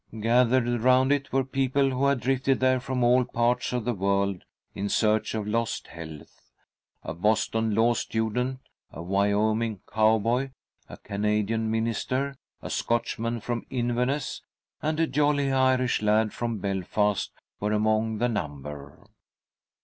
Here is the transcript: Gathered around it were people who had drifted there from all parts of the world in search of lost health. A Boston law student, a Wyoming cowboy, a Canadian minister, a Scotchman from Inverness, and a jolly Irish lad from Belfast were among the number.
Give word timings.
Gathered 0.19 0.67
around 0.67 1.11
it 1.11 1.31
were 1.31 1.43
people 1.43 1.91
who 1.91 2.07
had 2.07 2.21
drifted 2.21 2.59
there 2.59 2.79
from 2.79 3.03
all 3.03 3.23
parts 3.23 3.71
of 3.71 3.85
the 3.85 3.93
world 3.93 4.43
in 4.73 4.89
search 4.89 5.35
of 5.35 5.45
lost 5.45 5.89
health. 5.89 6.41
A 7.03 7.13
Boston 7.13 7.75
law 7.75 7.93
student, 7.93 8.61
a 8.91 9.03
Wyoming 9.03 9.79
cowboy, 9.87 10.49
a 10.89 10.97
Canadian 10.97 11.69
minister, 11.69 12.33
a 12.63 12.69
Scotchman 12.71 13.41
from 13.41 13.67
Inverness, 13.69 14.41
and 14.81 14.99
a 14.99 15.05
jolly 15.05 15.51
Irish 15.51 16.01
lad 16.01 16.33
from 16.33 16.57
Belfast 16.57 17.31
were 17.59 17.71
among 17.71 18.17
the 18.17 18.27
number. 18.27 19.05